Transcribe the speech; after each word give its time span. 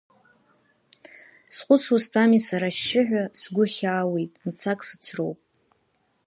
Схәыцуа 1.55 1.97
стәами 2.03 2.39
сара 2.47 2.67
ашьшьыҳәа, 2.71 3.23
сгәы 3.41 3.65
хьаауеит, 3.73 4.33
мцак 4.47 4.79
сыцроуп. 4.87 5.39